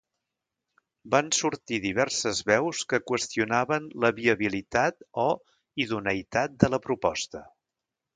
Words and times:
Van 1.15 1.27
sortir 1.39 1.77
diverses 1.83 2.39
veus 2.47 2.81
que 2.93 2.99
qüestionaven 3.11 3.85
la 4.05 4.11
viabilitat 4.21 5.05
o 5.25 5.27
idoneïtat 5.85 6.57
de 6.65 6.71
la 6.77 6.81
proposta. 6.87 7.43